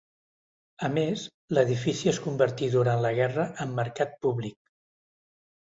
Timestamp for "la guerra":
3.09-3.47